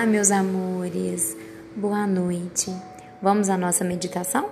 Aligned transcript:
Olá, 0.00 0.08
meus 0.08 0.30
amores. 0.30 1.36
Boa 1.76 2.06
noite. 2.06 2.74
Vamos 3.20 3.50
à 3.50 3.58
nossa 3.58 3.84
meditação? 3.84 4.48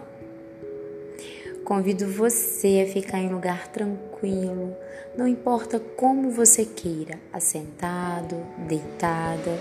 Convido 1.64 2.06
você 2.06 2.86
a 2.86 2.92
ficar 2.92 3.18
em 3.18 3.30
lugar 3.30 3.66
tranquilo, 3.68 4.76
não 5.16 5.26
importa 5.26 5.80
como 5.80 6.30
você 6.30 6.66
queira, 6.66 7.18
assentado, 7.32 8.36
deitada, 8.68 9.58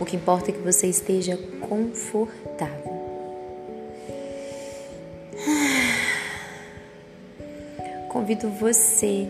o 0.00 0.04
que 0.04 0.16
importa 0.16 0.50
é 0.50 0.54
que 0.54 0.60
você 0.60 0.88
esteja 0.88 1.36
confortável. 1.60 2.98
Convido 8.08 8.50
você 8.50 9.28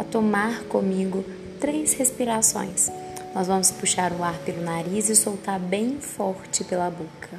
a 0.00 0.02
tomar 0.02 0.64
comigo 0.64 1.24
três 1.60 1.92
respirações 1.92 2.90
nós 3.34 3.48
vamos 3.48 3.70
puxar 3.72 4.12
o 4.12 4.22
ar 4.22 4.38
pelo 4.44 4.62
nariz 4.62 5.08
e 5.08 5.16
soltar 5.16 5.58
bem 5.58 5.98
forte 6.00 6.62
pela 6.62 6.88
boca. 6.88 7.36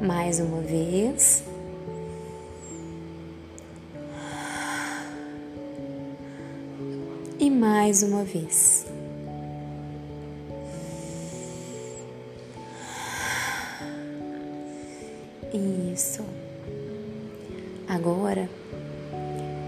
Mais 0.00 0.40
uma 0.40 0.62
vez. 0.62 1.44
E 7.38 7.50
mais 7.50 8.02
uma 8.02 8.24
vez. 8.24 8.89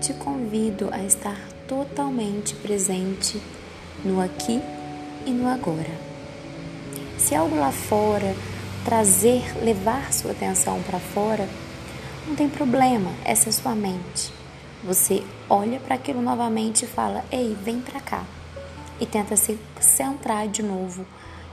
Te 0.03 0.13
convido 0.15 0.89
a 0.91 1.01
estar 1.05 1.39
totalmente 1.69 2.57
presente 2.57 3.41
no 4.05 4.21
aqui 4.21 4.61
e 5.25 5.31
no 5.31 5.47
agora. 5.47 5.97
Se 7.17 7.37
algo 7.37 7.55
lá 7.55 7.71
fora 7.71 8.35
trazer, 8.85 9.45
levar 9.63 10.13
sua 10.13 10.33
atenção 10.33 10.83
para 10.83 10.99
fora, 10.99 11.49
não 12.27 12.35
tem 12.35 12.49
problema, 12.49 13.13
essa 13.25 13.49
é 13.49 13.53
sua 13.53 13.77
mente. 13.77 14.33
Você 14.83 15.23
olha 15.49 15.79
para 15.79 15.95
aquilo 15.95 16.21
novamente 16.21 16.85
e 16.85 16.89
fala: 16.89 17.25
"Ei, 17.31 17.57
vem 17.63 17.81
para 17.81 18.01
cá". 18.01 18.25
E 19.01 19.07
tenta 19.07 19.37
se 19.37 19.57
centrar 19.81 20.49
de 20.49 20.65
novo, 20.65 21.07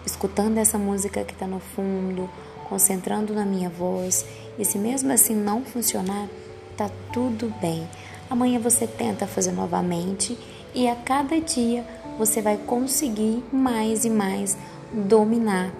escutando 0.03 0.57
essa 0.57 0.79
música 0.79 1.23
que 1.23 1.33
está 1.33 1.45
no 1.45 1.59
fundo, 1.59 2.27
concentrando 2.67 3.31
na 3.31 3.45
minha 3.45 3.69
voz. 3.69 4.25
E 4.57 4.65
se 4.65 4.79
mesmo 4.79 5.11
assim 5.13 5.35
não 5.35 5.63
funcionar, 5.63 6.27
tá 6.75 6.89
tudo 7.13 7.53
bem. 7.61 7.87
Amanhã 8.29 8.59
você 8.59 8.85
tenta 8.85 9.25
fazer 9.25 9.51
novamente 9.51 10.37
e 10.73 10.87
a 10.87 10.95
cada 10.95 11.41
dia 11.41 11.83
você 12.17 12.41
vai 12.41 12.57
conseguir 12.57 13.43
mais 13.51 14.05
e 14.05 14.09
mais 14.09 14.55
dominar 14.93 15.73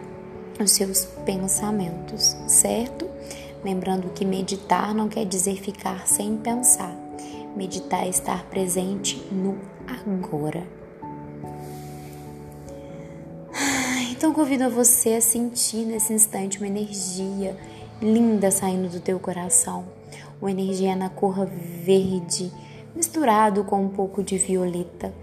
os 0.60 0.72
seus 0.72 1.06
pensamentos, 1.26 2.36
certo? 2.48 3.08
Lembrando 3.64 4.10
que 4.10 4.26
meditar 4.26 4.96
não 4.96 5.08
quer 5.08 5.26
dizer 5.26 5.58
ficar 5.58 6.08
sem 6.08 6.38
pensar. 6.38 6.96
Meditar 7.56 8.06
é 8.06 8.10
estar 8.10 8.44
presente 8.46 9.18
no 9.32 9.58
agora. 9.88 10.66
Então 14.12 14.34
convido 14.34 14.66
a 14.66 14.70
você 14.70 15.16
a 15.16 15.22
sentir 15.22 15.86
nesse 15.86 16.14
instante 16.14 16.58
uma 16.58 16.68
energia 16.68 17.56
linda 18.02 18.50
saindo 18.50 18.90
do 18.90 19.00
teu 19.00 19.20
coração 19.20 19.99
uma 20.42 20.52
energia 20.52 20.96
na 20.96 21.10
cor 21.10 21.46
verde, 21.46 22.52
misturado 22.96 23.64
com 23.64 23.84
um 23.84 23.90
pouco 23.90 24.24
de 24.24 24.38
violeta, 24.38 25.14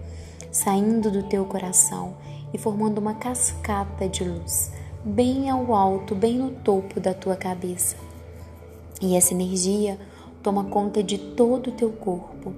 saindo 0.51 1.11
do 1.11 1.23
teu 1.23 1.45
coração 1.45 2.15
e 2.53 2.57
formando 2.57 2.99
uma 2.99 3.15
cascata 3.15 4.07
de 4.07 4.23
luz, 4.23 4.71
bem 5.03 5.49
ao 5.49 5.73
alto, 5.73 6.15
bem 6.15 6.37
no 6.37 6.51
topo 6.51 6.99
da 6.99 7.13
tua 7.13 7.35
cabeça. 7.35 7.95
E 9.01 9.15
essa 9.15 9.33
energia 9.33 9.99
toma 10.41 10.63
conta 10.65 11.03
de 11.03 11.17
todo 11.17 11.67
o 11.67 11.73
teu 11.73 11.91
corpo, 11.91 12.53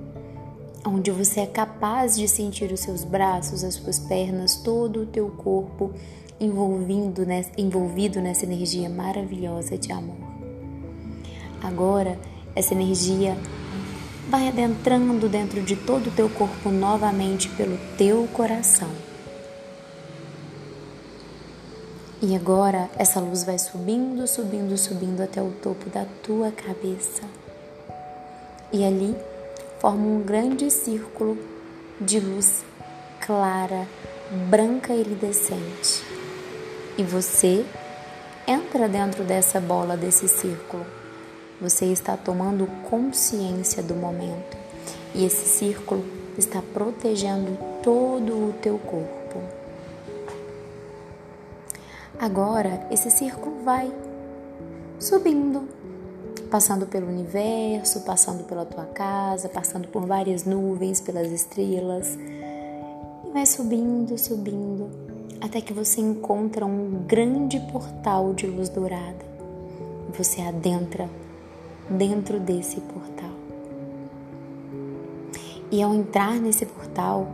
onde 0.85 1.11
você 1.11 1.41
é 1.41 1.45
capaz 1.45 2.15
de 2.15 2.27
sentir 2.27 2.71
os 2.71 2.79
seus 2.81 3.03
braços, 3.03 3.63
as 3.63 3.75
suas 3.75 3.99
pernas, 3.99 4.55
todo 4.57 5.01
o 5.01 5.05
teu 5.05 5.29
corpo 5.29 5.91
envolvido 6.39 7.25
nessa, 7.25 7.51
envolvido 7.57 8.21
nessa 8.21 8.45
energia 8.45 8.89
maravilhosa 8.89 9.77
de 9.77 9.91
amor. 9.91 10.15
Agora 11.61 12.17
essa 12.55 12.73
energia 12.73 13.37
vai 14.29 14.47
adentrando 14.47 15.27
dentro 15.27 15.61
de 15.61 15.75
todo 15.75 16.07
o 16.07 16.11
teu 16.11 16.29
corpo 16.29 16.69
novamente 16.69 17.49
pelo 17.49 17.77
teu 17.97 18.27
coração. 18.33 18.89
E 22.21 22.35
agora 22.35 22.89
essa 22.97 23.19
luz 23.19 23.43
vai 23.43 23.57
subindo, 23.57 24.27
subindo, 24.27 24.77
subindo 24.77 25.21
até 25.21 25.41
o 25.41 25.51
topo 25.51 25.89
da 25.89 26.05
tua 26.21 26.51
cabeça. 26.51 27.23
E 28.73 28.83
ali 28.85 29.15
forma 29.79 30.05
um 30.05 30.21
grande 30.21 30.69
círculo 30.69 31.37
de 31.99 32.19
luz 32.19 32.63
clara, 33.21 33.87
branca 34.49 34.93
e 34.93 34.99
iridescente. 34.99 36.03
E 36.97 37.03
você 37.03 37.65
entra 38.45 38.89
dentro 38.89 39.23
dessa 39.23 39.59
bola, 39.61 39.95
desse 39.95 40.27
círculo. 40.27 40.98
Você 41.61 41.87
está 41.87 42.15
tomando 42.15 42.65
consciência 42.89 43.83
do 43.83 43.93
momento 43.93 44.57
e 45.13 45.25
esse 45.25 45.45
círculo 45.45 46.05
está 46.37 46.61
protegendo 46.61 47.57
todo 47.83 48.31
o 48.31 48.53
teu 48.61 48.77
corpo. 48.77 49.39
Agora, 52.17 52.87
esse 52.89 53.11
círculo 53.11 53.61
vai 53.65 53.91
subindo, 54.97 55.67
passando 56.49 56.85
pelo 56.85 57.07
universo, 57.07 58.05
passando 58.05 58.45
pela 58.45 58.65
tua 58.65 58.85
casa, 58.85 59.49
passando 59.49 59.89
por 59.89 60.05
várias 60.05 60.45
nuvens, 60.45 61.01
pelas 61.01 61.29
estrelas, 61.29 62.17
e 63.25 63.31
vai 63.33 63.45
subindo, 63.45 64.17
subindo, 64.17 64.89
até 65.41 65.59
que 65.59 65.73
você 65.73 65.99
encontra 65.99 66.65
um 66.65 67.03
grande 67.05 67.59
portal 67.71 68.33
de 68.33 68.47
luz 68.47 68.69
dourada. 68.69 69.27
Você 70.17 70.41
adentra 70.41 71.09
dentro 71.89 72.39
desse 72.39 72.79
portal. 72.81 73.31
E 75.71 75.81
ao 75.81 75.93
entrar 75.93 76.35
nesse 76.35 76.65
portal, 76.65 77.27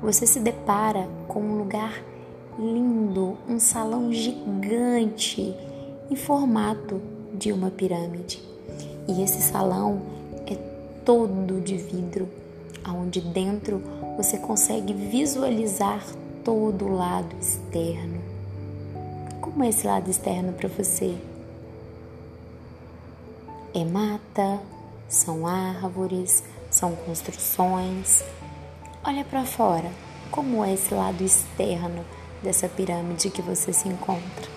você 0.00 0.26
se 0.26 0.40
depara 0.40 1.08
com 1.26 1.40
um 1.40 1.58
lugar 1.58 2.02
lindo, 2.58 3.36
um 3.48 3.58
salão 3.58 4.12
gigante 4.12 5.54
em 6.10 6.16
formato 6.16 7.00
de 7.32 7.52
uma 7.52 7.70
pirâmide. 7.70 8.42
E 9.08 9.22
esse 9.22 9.40
salão 9.40 10.02
é 10.46 10.54
todo 11.04 11.60
de 11.60 11.76
vidro, 11.76 12.28
onde 12.86 13.20
dentro 13.20 13.82
você 14.16 14.36
consegue 14.36 14.92
visualizar 14.92 16.04
todo 16.44 16.84
o 16.84 16.94
lado 16.94 17.34
externo. 17.40 18.20
Como 19.40 19.64
é 19.64 19.68
esse 19.68 19.86
lado 19.86 20.10
externo 20.10 20.52
para 20.52 20.68
você? 20.68 21.16
É 23.74 23.84
mata, 23.84 24.60
são 25.08 25.46
árvores, 25.46 26.44
são 26.70 26.94
construções. 26.94 28.22
Olha 29.04 29.24
para 29.24 29.44
fora, 29.44 29.90
como 30.30 30.64
é 30.64 30.74
esse 30.74 30.94
lado 30.94 31.22
externo 31.24 32.04
dessa 32.42 32.68
pirâmide 32.68 33.30
que 33.30 33.42
você 33.42 33.72
se 33.72 33.88
encontra. 33.88 34.50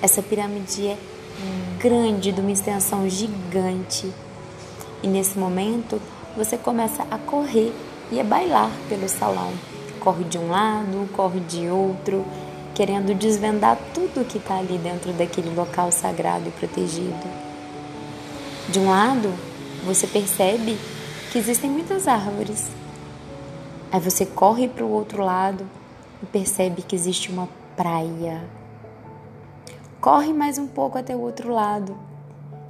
Essa 0.00 0.22
pirâmide 0.22 0.88
é 0.88 0.98
grande, 1.78 2.32
de 2.32 2.40
uma 2.40 2.52
extensão 2.52 3.08
gigante. 3.08 4.12
E 5.02 5.08
nesse 5.08 5.38
momento 5.38 6.00
você 6.36 6.56
começa 6.56 7.06
a 7.10 7.18
correr 7.18 7.72
e 8.10 8.20
a 8.20 8.24
bailar 8.24 8.70
pelo 8.88 9.08
salão. 9.08 9.52
Corre 10.00 10.24
de 10.24 10.38
um 10.38 10.50
lado, 10.50 11.08
corre 11.14 11.40
de 11.40 11.68
outro, 11.68 12.24
querendo 12.76 13.14
desvendar 13.14 13.78
tudo 13.94 14.22
que 14.26 14.36
está 14.36 14.58
ali 14.58 14.76
dentro 14.76 15.10
daquele 15.14 15.48
local 15.54 15.90
sagrado 15.90 16.46
e 16.46 16.52
protegido. 16.52 17.26
De 18.68 18.78
um 18.78 18.90
lado, 18.90 19.32
você 19.82 20.06
percebe 20.06 20.76
que 21.32 21.38
existem 21.38 21.70
muitas 21.70 22.06
árvores. 22.06 22.68
Aí 23.90 23.98
você 23.98 24.26
corre 24.26 24.68
para 24.68 24.84
o 24.84 24.90
outro 24.90 25.24
lado 25.24 25.66
e 26.22 26.26
percebe 26.26 26.82
que 26.82 26.94
existe 26.94 27.30
uma 27.30 27.48
praia. 27.74 28.44
Corre 29.98 30.34
mais 30.34 30.58
um 30.58 30.66
pouco 30.66 30.98
até 30.98 31.16
o 31.16 31.20
outro 31.20 31.50
lado 31.54 31.96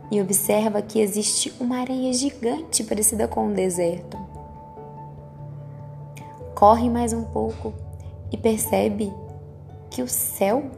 e 0.09 0.21
observa 0.21 0.81
que 0.83 1.01
existe 1.01 1.53
uma 1.59 1.81
areia 1.81 2.13
gigante 2.13 2.85
parecida 2.85 3.27
com 3.27 3.49
um 3.49 3.53
deserto. 3.53 4.17
Corre 6.55 6.89
mais 6.89 7.13
um 7.13 7.25
pouco 7.25 7.75
e 8.31 8.37
percebe 8.37 9.13
que 9.97 10.03
o 10.03 10.09
céu 10.09 10.71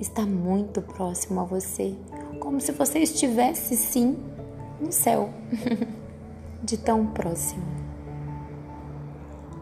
está 0.00 0.22
muito 0.22 0.80
próximo 0.80 1.38
a 1.42 1.44
você, 1.44 1.94
como 2.40 2.62
se 2.62 2.72
você 2.72 3.00
estivesse 3.00 3.76
sim 3.76 4.16
no 4.80 4.90
céu, 4.90 5.28
de 6.64 6.78
tão 6.78 7.08
próximo. 7.08 7.62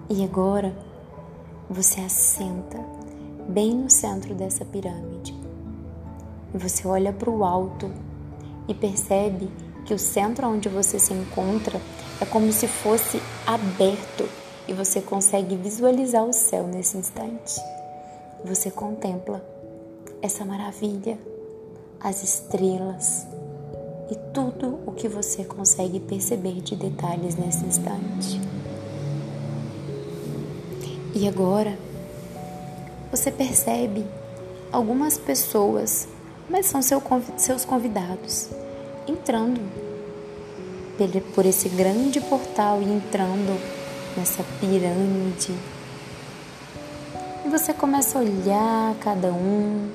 E 0.08 0.22
agora 0.22 0.72
você 1.68 2.00
assenta 2.00 2.78
bem 3.48 3.74
no 3.74 3.90
centro 3.90 4.36
dessa 4.36 4.64
pirâmide. 4.64 5.34
Você 6.54 6.86
olha 6.86 7.12
para 7.12 7.28
o 7.28 7.42
alto 7.42 7.90
e 8.68 8.74
percebe 8.74 9.50
que 9.84 9.94
o 9.94 9.98
centro 9.98 10.46
onde 10.46 10.68
você 10.68 10.96
se 11.00 11.12
encontra 11.12 11.80
é 12.20 12.24
como 12.24 12.52
se 12.52 12.68
fosse 12.68 13.20
aberto 13.44 14.28
e 14.68 14.72
você 14.72 15.00
consegue 15.00 15.56
visualizar 15.56 16.22
o 16.22 16.32
céu 16.32 16.68
nesse 16.68 16.96
instante. 16.96 17.60
Você 18.46 18.70
contempla 18.70 19.44
essa 20.22 20.44
maravilha, 20.44 21.18
as 21.98 22.22
estrelas 22.22 23.26
e 24.08 24.14
tudo 24.32 24.78
o 24.86 24.92
que 24.92 25.08
você 25.08 25.42
consegue 25.42 25.98
perceber 25.98 26.60
de 26.60 26.76
detalhes 26.76 27.34
nesse 27.34 27.64
instante. 27.64 28.40
E 31.12 31.26
agora 31.26 31.76
você 33.10 33.32
percebe 33.32 34.06
algumas 34.70 35.18
pessoas, 35.18 36.06
mas 36.48 36.66
são 36.66 36.80
seu, 36.80 37.02
seus 37.36 37.64
convidados, 37.64 38.48
entrando 39.08 39.60
por 41.34 41.44
esse 41.44 41.68
grande 41.70 42.20
portal 42.20 42.80
e 42.80 42.84
entrando 42.84 43.60
nessa 44.16 44.44
pirâmide. 44.60 45.75
E 47.46 47.48
você 47.48 47.72
começa 47.72 48.18
a 48.18 48.22
olhar 48.22 48.96
cada 48.98 49.28
um 49.28 49.88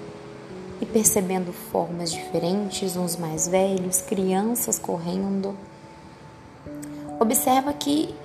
e 0.80 0.86
percebendo 0.86 1.52
formas 1.52 2.10
diferentes, 2.10 2.96
uns 2.96 3.18
mais 3.18 3.46
velhos, 3.46 4.00
crianças 4.00 4.80
correndo. 4.80 5.54
Observa 7.20 7.74
que 7.74 8.16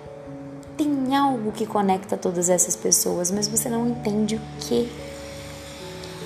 tem 0.76 1.16
algo 1.16 1.50
que 1.50 1.66
conecta 1.66 2.16
todas 2.16 2.48
essas 2.48 2.76
pessoas, 2.76 3.32
mas 3.32 3.48
você 3.48 3.68
não 3.68 3.88
entende 3.88 4.36
o 4.36 4.40
que. 4.60 4.88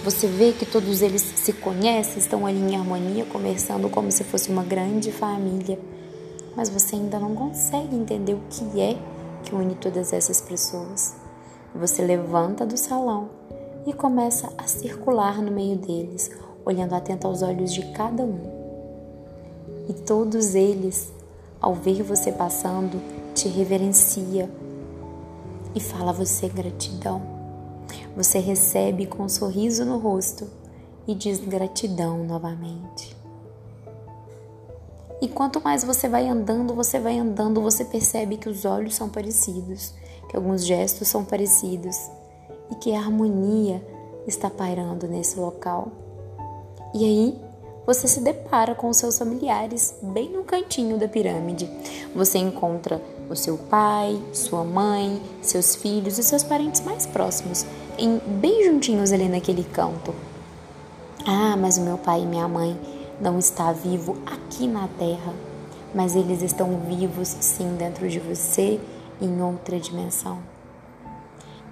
Você 0.04 0.26
vê 0.26 0.52
que 0.52 0.66
todos 0.66 1.00
eles 1.00 1.22
se 1.22 1.54
conhecem, 1.54 2.18
estão 2.18 2.44
ali 2.44 2.58
em 2.58 2.76
harmonia, 2.76 3.24
conversando 3.24 3.88
como 3.88 4.12
se 4.12 4.24
fosse 4.24 4.50
uma 4.50 4.62
grande 4.62 5.10
família, 5.10 5.78
mas 6.54 6.68
você 6.68 6.96
ainda 6.96 7.18
não 7.18 7.34
consegue 7.34 7.96
entender 7.96 8.34
o 8.34 8.42
que 8.50 8.78
é 8.78 8.98
que 9.42 9.54
une 9.54 9.74
todas 9.74 10.12
essas 10.12 10.42
pessoas. 10.42 11.19
Você 11.74 12.02
levanta 12.02 12.66
do 12.66 12.76
salão 12.76 13.30
e 13.86 13.92
começa 13.92 14.52
a 14.58 14.66
circular 14.66 15.40
no 15.40 15.50
meio 15.50 15.76
deles, 15.76 16.30
olhando 16.64 16.94
atento 16.94 17.26
aos 17.26 17.42
olhos 17.42 17.72
de 17.72 17.82
cada 17.92 18.24
um. 18.24 18.40
E 19.88 19.92
todos 19.92 20.54
eles, 20.54 21.12
ao 21.60 21.74
ver 21.74 22.02
você 22.02 22.32
passando, 22.32 23.00
te 23.34 23.48
reverencia 23.48 24.50
e 25.74 25.80
fala 25.80 26.10
a 26.10 26.14
você 26.14 26.48
gratidão. 26.48 27.22
Você 28.16 28.38
recebe 28.38 29.06
com 29.06 29.22
um 29.22 29.28
sorriso 29.28 29.84
no 29.84 29.98
rosto 29.98 30.48
e 31.06 31.14
diz 31.14 31.38
gratidão 31.38 32.24
novamente. 32.24 33.16
E 35.22 35.28
quanto 35.28 35.60
mais 35.62 35.84
você 35.84 36.08
vai 36.08 36.28
andando, 36.28 36.74
você 36.74 36.98
vai 36.98 37.18
andando, 37.18 37.60
você 37.60 37.84
percebe 37.84 38.36
que 38.36 38.48
os 38.48 38.64
olhos 38.64 38.94
são 38.94 39.08
parecidos, 39.08 39.92
que 40.30 40.36
alguns 40.36 40.64
gestos 40.64 41.08
são 41.08 41.24
parecidos 41.24 42.08
e 42.70 42.76
que 42.76 42.94
a 42.94 43.00
harmonia 43.00 43.84
está 44.28 44.48
pairando 44.48 45.08
nesse 45.08 45.38
local. 45.38 45.88
E 46.94 47.04
aí, 47.04 47.38
você 47.84 48.06
se 48.06 48.20
depara 48.20 48.72
com 48.76 48.92
seus 48.92 49.18
familiares 49.18 49.96
bem 50.00 50.30
no 50.30 50.44
cantinho 50.44 50.96
da 50.96 51.08
pirâmide. 51.08 51.68
Você 52.14 52.38
encontra 52.38 53.02
o 53.28 53.34
seu 53.34 53.58
pai, 53.58 54.22
sua 54.32 54.62
mãe, 54.62 55.20
seus 55.42 55.74
filhos 55.74 56.16
e 56.16 56.22
seus 56.22 56.44
parentes 56.44 56.80
mais 56.82 57.06
próximos, 57.06 57.66
em, 57.98 58.18
bem 58.18 58.64
juntinhos 58.64 59.10
ali 59.12 59.28
naquele 59.28 59.64
canto. 59.64 60.14
Ah, 61.26 61.56
mas 61.56 61.76
o 61.76 61.82
meu 61.82 61.98
pai 61.98 62.22
e 62.22 62.26
minha 62.26 62.46
mãe 62.46 62.78
não 63.20 63.36
está 63.36 63.72
vivo 63.72 64.16
aqui 64.24 64.68
na 64.68 64.86
Terra, 64.96 65.34
mas 65.92 66.14
eles 66.14 66.40
estão 66.40 66.78
vivos 66.86 67.28
sim 67.40 67.74
dentro 67.76 68.08
de 68.08 68.20
você 68.20 68.78
em 69.20 69.42
outra 69.42 69.78
dimensão. 69.78 70.38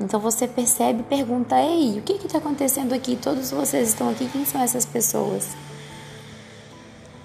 Então 0.00 0.20
você 0.20 0.46
percebe 0.46 1.00
e 1.00 1.04
pergunta: 1.04 1.60
Ei, 1.60 1.98
o 1.98 2.02
que 2.02 2.12
está 2.14 2.38
acontecendo 2.38 2.92
aqui? 2.92 3.16
Todos 3.16 3.50
vocês 3.50 3.88
estão 3.88 4.08
aqui, 4.08 4.28
quem 4.28 4.44
são 4.44 4.60
essas 4.60 4.84
pessoas? 4.84 5.48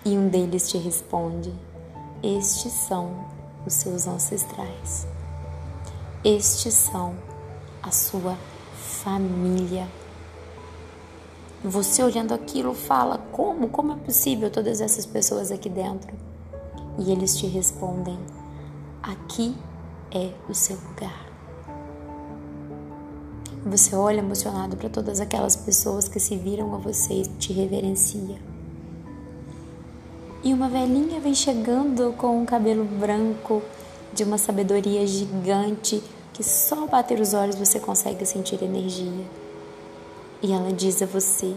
E 0.06 0.18
um 0.18 0.28
deles 0.28 0.70
te 0.70 0.78
responde: 0.78 1.54
Estes 2.24 2.74
são 2.74 3.26
os 3.66 3.74
seus 3.74 4.08
ancestrais. 4.08 5.08
Estes 6.24 6.74
são 6.74 7.16
a 7.82 7.92
sua 7.92 8.38
família. 9.04 9.88
Você 11.64 12.02
olhando 12.04 12.34
aquilo 12.34 12.74
fala: 12.74 13.20
Como? 13.32 13.70
Como 13.70 13.94
é 13.94 13.96
possível 13.98 14.50
todas 14.50 14.82
essas 14.82 15.06
pessoas 15.06 15.52
aqui 15.52 15.70
dentro? 15.70 16.14
E 16.98 17.12
eles 17.12 17.38
te 17.38 17.46
respondem: 17.46 18.18
Aqui 19.02 19.56
é 20.14 20.32
o 20.50 20.54
seu 20.54 20.78
lugar. 20.90 21.26
Você 23.66 23.96
olha 23.96 24.20
emocionado 24.20 24.76
para 24.76 24.90
todas 24.90 25.20
aquelas 25.20 25.56
pessoas 25.56 26.08
que 26.08 26.20
se 26.20 26.36
viram 26.36 26.76
a 26.76 26.78
você 26.78 27.14
e 27.14 27.28
te 27.28 27.54
reverencia 27.54 28.54
e 30.44 30.54
uma 30.54 30.68
velhinha 30.68 31.22
vem 31.22 31.34
chegando 31.34 32.14
com 32.18 32.42
um 32.42 32.46
cabelo 32.46 32.84
branco 32.84 33.62
de 34.14 34.26
uma 34.26 34.38
sabedoria 34.38 35.08
gigante 35.08 36.04
que 36.34 36.44
só 36.44 36.86
bater 36.86 37.18
os 37.22 37.34
olhos 37.34 37.56
você 37.56 37.80
consegue 37.80 38.26
sentir 38.26 38.62
energia. 38.62 39.26
E 40.42 40.52
ela 40.52 40.74
diz 40.74 41.02
a 41.02 41.06
você: 41.06 41.56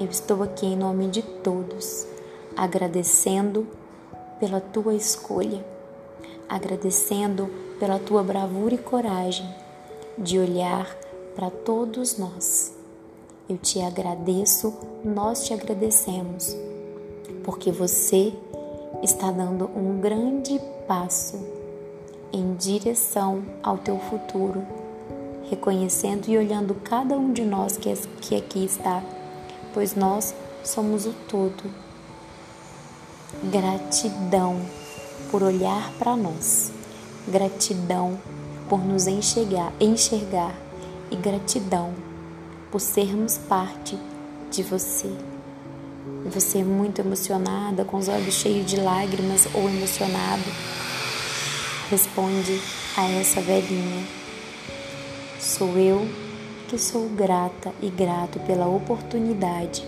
Eu 0.00 0.06
estou 0.06 0.42
aqui 0.42 0.64
em 0.64 0.76
nome 0.76 1.08
de 1.08 1.20
todos, 1.20 2.06
agradecendo 2.56 3.66
pela 4.40 4.62
tua 4.62 4.94
escolha, 4.94 5.62
agradecendo 6.48 7.48
pela 7.78 7.98
tua 7.98 8.22
bravura 8.22 8.74
e 8.74 8.78
coragem 8.78 9.48
de 10.16 10.38
olhar 10.38 10.94
para 11.34 11.50
todos 11.50 12.18
nós. 12.18 12.72
Eu 13.48 13.58
te 13.58 13.80
agradeço, 13.80 14.72
nós 15.04 15.44
te 15.44 15.52
agradecemos 15.52 16.56
porque 17.44 17.70
você 17.70 18.32
está 19.02 19.30
dando 19.30 19.66
um 19.76 20.00
grande 20.00 20.58
passo 20.88 21.38
em 22.32 22.54
direção 22.54 23.44
ao 23.62 23.78
teu 23.78 23.98
futuro, 23.98 24.66
reconhecendo 25.48 26.28
e 26.28 26.38
olhando 26.38 26.74
cada 26.74 27.16
um 27.16 27.32
de 27.32 27.44
nós 27.44 27.76
que, 27.76 27.94
que 28.20 28.34
aqui 28.34 28.64
está, 28.64 29.02
pois 29.72 29.94
nós 29.94 30.34
somos 30.64 31.06
o 31.06 31.12
todo. 31.28 31.70
Gratidão 33.52 34.60
por 35.34 35.42
olhar 35.42 35.92
para 35.98 36.14
nós, 36.14 36.70
gratidão 37.26 38.20
por 38.68 38.78
nos 38.78 39.08
enxergar, 39.08 39.72
enxergar 39.80 40.54
e 41.10 41.16
gratidão 41.16 41.92
por 42.70 42.80
sermos 42.80 43.36
parte 43.36 43.98
de 44.48 44.62
você. 44.62 45.10
Você 46.26 46.58
é 46.58 46.62
muito 46.62 47.00
emocionada, 47.00 47.84
com 47.84 47.96
os 47.96 48.06
olhos 48.06 48.32
cheios 48.32 48.64
de 48.64 48.76
lágrimas 48.76 49.48
ou 49.52 49.68
emocionado, 49.68 50.44
responde 51.90 52.60
a 52.96 53.10
essa 53.10 53.40
velhinha: 53.40 54.06
Sou 55.40 55.76
eu 55.76 56.08
que 56.68 56.78
sou 56.78 57.08
grata 57.08 57.72
e 57.82 57.90
grato 57.90 58.38
pela 58.46 58.68
oportunidade, 58.68 59.84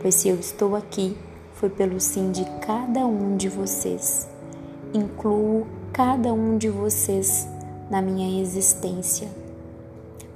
pois 0.00 0.14
se 0.14 0.28
eu 0.28 0.38
estou 0.38 0.76
aqui 0.76 1.16
foi 1.58 1.68
pelo 1.68 1.98
sim 2.00 2.30
de 2.30 2.44
cada 2.60 3.00
um 3.00 3.36
de 3.36 3.48
vocês. 3.48 4.27
Incluo 4.94 5.66
cada 5.92 6.32
um 6.32 6.56
de 6.56 6.70
vocês 6.70 7.46
na 7.90 8.00
minha 8.00 8.40
existência. 8.40 9.28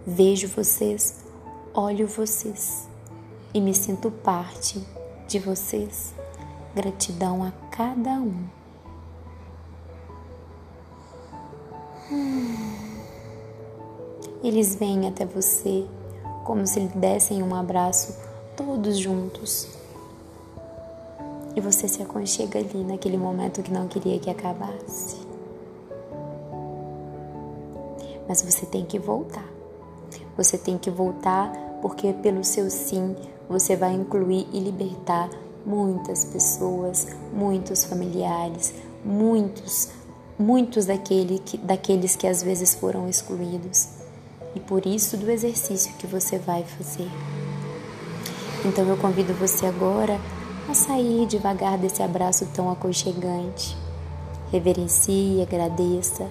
Vejo 0.07 0.47
vocês, 0.49 1.25
olho 1.73 2.07
vocês 2.07 2.87
e 3.55 3.61
me 3.61 3.73
sinto 3.73 4.11
parte 4.11 4.87
de 5.27 5.39
vocês. 5.39 6.15
Gratidão 6.75 7.43
a 7.45 7.53
cada 7.71 8.11
um. 8.11 8.45
Eles 14.43 14.75
vêm 14.75 15.09
até 15.09 15.25
você 15.25 15.87
como 16.45 16.67
se 16.67 16.81
lhe 16.81 16.89
dessem 16.89 17.43
um 17.43 17.55
abraço 17.55 18.19
todos 18.57 18.99
juntos. 18.99 19.82
E 21.55 21.61
você 21.61 21.87
se 21.87 22.03
aconchega 22.03 22.59
ali 22.59 22.83
naquele 22.85 23.17
momento 23.17 23.63
que 23.63 23.73
não 23.73 23.87
queria 23.89 24.19
que 24.19 24.31
acabasse. 24.31 25.17
Mas 28.29 28.43
você 28.43 28.65
tem 28.67 28.85
que 28.85 28.99
voltar. 28.99 29.49
Você 30.37 30.57
tem 30.57 30.79
que 30.79 30.91
voltar 30.91 31.53
porque 31.83 32.13
pelo 32.13 32.43
seu 32.45 32.71
sim 32.71 33.15
você 33.49 33.77
vai 33.77 33.93
incluir 33.93 34.47
e 34.53 34.61
libertar 34.61 35.29
muitas 35.67 36.25
pessoas, 36.25 37.07
muitos 37.33 37.85
familiares, 37.85 38.73
muitos 39.05 39.91
muitos 40.39 40.87
daquele 40.87 41.39
que, 41.39 41.57
daqueles 41.59 42.17
que 42.17 42.27
às 42.27 42.43
vezes 42.43 42.75
foram 42.75 43.09
excluídos 43.09 43.89
e 44.55 44.61
por 44.61 44.85
isso 44.87 45.17
do 45.17 45.31
exercício 45.31 45.95
que 45.99 46.07
você 46.07 46.39
vai 46.39 46.65
fazer. 46.65 47.09
Então 48.65 48.87
eu 48.87 48.97
convido 48.97 49.33
você 49.35 49.67
agora 49.67 50.19
a 50.73 50.75
sair 50.75 51.27
devagar 51.27 51.77
desse 51.77 52.03
abraço 52.03 52.47
tão 52.47 52.71
aconchegante. 52.71 53.77
Reverencie, 54.51 55.43
agradeça. 55.43 56.27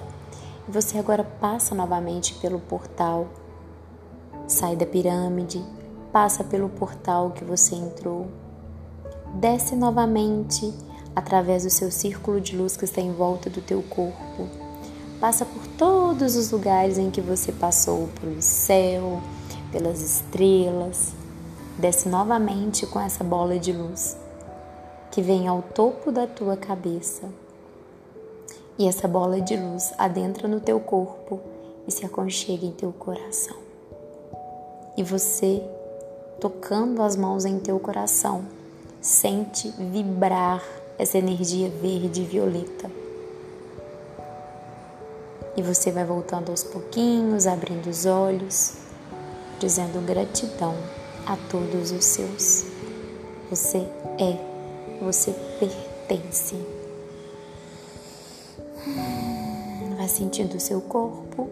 E 0.68 0.72
você 0.72 0.98
agora 0.98 1.24
passa 1.24 1.76
novamente 1.76 2.34
pelo 2.34 2.60
portal. 2.60 3.28
Sai 4.48 4.76
da 4.76 4.84
pirâmide, 4.84 5.64
passa 6.12 6.44
pelo 6.44 6.70
portal 6.70 7.30
que 7.30 7.46
você 7.46 7.76
entrou. 7.76 8.30
Desce 9.36 9.76
novamente 9.76 10.74
através 11.16 11.64
do 11.64 11.70
seu 11.70 11.92
círculo 11.92 12.42
de 12.42 12.58
luz 12.58 12.76
que 12.76 12.86
está 12.86 13.00
em 13.00 13.14
volta 13.14 13.48
do 13.48 13.62
teu 13.62 13.84
corpo. 13.84 14.50
Passa 15.20 15.46
por 15.46 15.68
todos 15.78 16.36
os 16.36 16.50
lugares 16.50 16.98
em 16.98 17.12
que 17.12 17.22
você 17.22 17.52
passou, 17.52 18.10
pelo 18.20 18.42
céu, 18.42 19.22
pelas 19.72 20.02
estrelas. 20.02 21.14
Desce 21.78 22.10
novamente 22.10 22.88
com 22.88 23.00
essa 23.00 23.24
bola 23.24 23.60
de 23.60 23.72
luz 23.72 24.20
que 25.12 25.22
vem 25.22 25.48
ao 25.48 25.62
topo 25.62 26.12
da 26.12 26.26
tua 26.26 26.56
cabeça. 26.56 27.30
E 28.80 28.88
essa 28.88 29.08
bola 29.08 29.42
de 29.42 29.58
luz 29.58 29.94
adentra 29.98 30.48
no 30.48 30.60
teu 30.60 30.80
corpo 30.80 31.40
e 31.88 31.92
se 31.92 32.06
aconchega 32.06 32.66
em 32.66 32.72
teu 32.72 32.94
coração. 32.94 33.58
E 34.98 35.04
você, 35.04 35.62
tocando 36.40 37.02
as 37.02 37.16
mãos 37.16 37.46
em 37.46 37.60
teu 37.60 37.80
coração, 37.80 38.46
sente 39.02 39.70
vibrar 39.78 40.64
essa 40.98 41.18
energia 41.18 41.70
verde 41.70 42.22
e 42.22 42.26
violeta. 42.26 42.90
E 45.56 45.62
você 45.62 45.92
vai 45.92 46.06
voltando 46.06 46.50
aos 46.50 46.64
pouquinhos, 46.64 47.46
abrindo 47.46 47.90
os 47.90 48.06
olhos, 48.06 48.78
dizendo 49.60 50.06
gratidão 50.06 50.76
a 51.26 51.36
todos 51.50 51.92
os 51.92 52.06
seus. 52.06 52.66
Você 53.50 53.80
é, 54.18 54.51
você 55.02 55.34
pertence. 55.60 56.56
Vai 59.98 60.08
sentindo 60.08 60.56
o 60.56 60.60
seu 60.60 60.82
corpo 60.82 61.50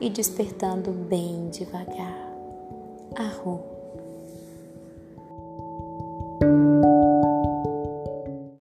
e 0.00 0.10
despertando 0.10 0.90
bem 0.90 1.48
devagar. 1.50 2.28
Arro. 3.16 3.77